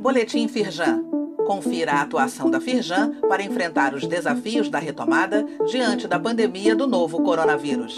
Boletim 0.00 0.48
Firjan. 0.48 1.04
Confira 1.46 1.92
a 1.92 2.02
atuação 2.02 2.50
da 2.50 2.60
Firjan 2.60 3.20
para 3.28 3.42
enfrentar 3.42 3.94
os 3.94 4.06
desafios 4.06 4.68
da 4.68 4.78
retomada 4.78 5.44
diante 5.68 6.08
da 6.08 6.18
pandemia 6.18 6.74
do 6.74 6.86
novo 6.86 7.22
coronavírus. 7.22 7.94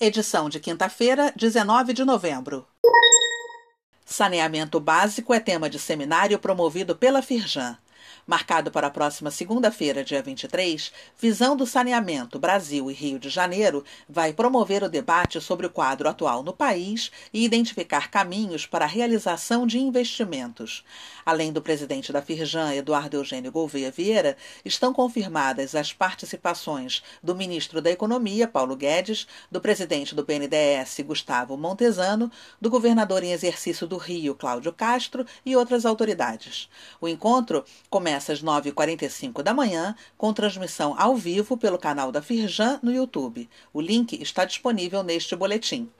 Edição 0.00 0.48
de 0.48 0.60
quinta-feira, 0.60 1.32
19 1.36 1.92
de 1.92 2.04
novembro. 2.04 2.66
Saneamento 4.04 4.80
básico 4.80 5.34
é 5.34 5.40
tema 5.40 5.68
de 5.68 5.78
seminário 5.78 6.38
promovido 6.38 6.96
pela 6.96 7.22
Firjan 7.22 7.76
marcado 8.26 8.70
para 8.70 8.86
a 8.86 8.90
próxima 8.90 9.30
segunda-feira, 9.30 10.04
dia 10.04 10.22
23, 10.22 10.92
Visão 11.18 11.56
do 11.56 11.66
Saneamento 11.66 12.38
Brasil 12.38 12.90
e 12.90 12.94
Rio 12.94 13.18
de 13.18 13.28
Janeiro 13.28 13.84
vai 14.08 14.32
promover 14.32 14.82
o 14.82 14.88
debate 14.88 15.40
sobre 15.40 15.66
o 15.66 15.70
quadro 15.70 16.08
atual 16.08 16.42
no 16.42 16.52
país 16.52 17.10
e 17.32 17.44
identificar 17.44 18.10
caminhos 18.10 18.66
para 18.66 18.84
a 18.84 18.88
realização 18.88 19.66
de 19.66 19.78
investimentos. 19.78 20.84
Além 21.24 21.52
do 21.52 21.60
presidente 21.60 22.12
da 22.12 22.22
Firjan, 22.22 22.74
Eduardo 22.74 23.16
Eugênio 23.16 23.52
Gouveia 23.52 23.90
Vieira, 23.90 24.36
estão 24.64 24.92
confirmadas 24.92 25.74
as 25.74 25.92
participações 25.92 27.02
do 27.22 27.34
ministro 27.34 27.82
da 27.82 27.90
Economia, 27.90 28.48
Paulo 28.48 28.74
Guedes, 28.74 29.26
do 29.50 29.60
presidente 29.60 30.14
do 30.14 30.24
BNDES, 30.24 31.00
Gustavo 31.04 31.56
Montesano, 31.56 32.30
do 32.60 32.70
governador 32.70 33.22
em 33.22 33.32
exercício 33.32 33.86
do 33.86 33.96
Rio, 33.96 34.34
Cláudio 34.34 34.72
Castro, 34.72 35.26
e 35.44 35.56
outras 35.56 35.84
autoridades. 35.84 36.68
O 37.00 37.08
encontro 37.08 37.64
começa 37.90 38.32
às 38.32 38.42
9h45 38.42 39.42
da 39.42 39.54
manhã, 39.54 39.94
com 40.16 40.32
transmissão 40.32 40.94
ao 40.98 41.16
vivo 41.16 41.56
pelo 41.56 41.78
canal 41.78 42.12
da 42.12 42.22
Firjan 42.22 42.78
no 42.82 42.92
YouTube. 42.92 43.48
O 43.72 43.80
link 43.80 44.20
está 44.20 44.44
disponível 44.44 45.02
neste 45.02 45.34
boletim. 45.34 45.90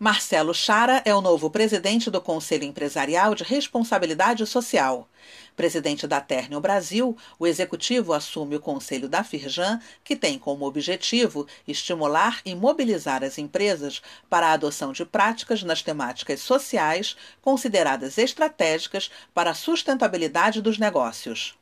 Marcelo 0.00 0.54
Chara 0.54 1.02
é 1.04 1.12
o 1.12 1.20
novo 1.20 1.50
presidente 1.50 2.08
do 2.08 2.20
Conselho 2.20 2.62
Empresarial 2.62 3.34
de 3.34 3.42
Responsabilidade 3.42 4.46
Social. 4.46 5.08
Presidente 5.56 6.06
da 6.06 6.20
Ternium 6.20 6.60
Brasil, 6.60 7.16
o 7.36 7.44
executivo 7.48 8.12
assume 8.12 8.54
o 8.54 8.60
conselho 8.60 9.08
da 9.08 9.24
Firjan, 9.24 9.80
que 10.04 10.14
tem 10.14 10.38
como 10.38 10.64
objetivo 10.64 11.48
estimular 11.66 12.40
e 12.44 12.54
mobilizar 12.54 13.24
as 13.24 13.38
empresas 13.38 14.00
para 14.30 14.46
a 14.46 14.52
adoção 14.52 14.92
de 14.92 15.04
práticas 15.04 15.64
nas 15.64 15.82
temáticas 15.82 16.38
sociais 16.38 17.16
consideradas 17.42 18.18
estratégicas 18.18 19.10
para 19.34 19.50
a 19.50 19.54
sustentabilidade 19.54 20.62
dos 20.62 20.78
negócios 20.78 21.57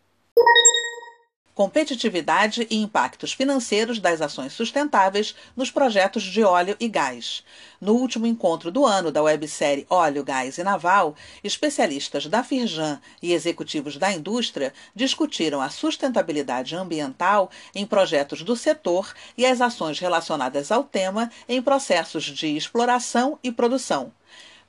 competitividade 1.57 2.67
e 2.69 2.77
impactos 2.77 3.33
financeiros 3.33 3.99
das 3.99 4.21
ações 4.21 4.53
sustentáveis 4.53 5.35
nos 5.57 5.71
projetos 5.71 6.23
de 6.23 6.45
óleo 6.45 6.77
e 6.79 6.87
gás. 6.87 7.43
No 7.81 7.95
último 7.95 8.27
encontro 8.27 8.71
do 8.71 8.85
ano 8.85 9.11
da 9.11 9.23
websérie 9.23 9.87
Óleo, 9.89 10.23
Gás 10.23 10.59
e 10.59 10.63
Naval, 10.63 11.17
especialistas 11.43 12.27
da 12.27 12.45
Firjan 12.45 13.01
e 13.23 13.33
executivos 13.33 13.97
da 13.97 14.13
indústria 14.13 14.75
discutiram 14.95 15.63
a 15.63 15.71
sustentabilidade 15.71 16.77
ambiental 16.77 17.51
em 17.75 17.87
projetos 17.87 18.43
do 18.43 18.55
setor 18.55 19.15
e 19.35 19.47
as 19.47 19.63
ações 19.63 19.99
relacionadas 19.99 20.71
ao 20.71 20.85
tema 20.85 21.31
em 21.49 21.63
processos 21.63 22.25
de 22.25 22.55
exploração 22.55 23.39
e 23.43 23.51
produção. 23.51 24.13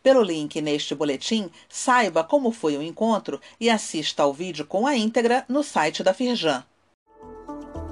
Pelo 0.01 0.23
link 0.23 0.61
neste 0.61 0.95
boletim, 0.95 1.51
saiba 1.67 2.23
como 2.23 2.49
foi 2.49 2.77
o 2.77 2.81
encontro 2.81 3.41
e 3.59 3.69
assista 3.69 4.23
ao 4.23 4.33
vídeo 4.33 4.65
com 4.65 4.87
a 4.87 4.95
íntegra 4.95 5.43
no 5.49 5.61
site 5.61 6.01
da 6.01 6.13
Firjan. 6.13 6.63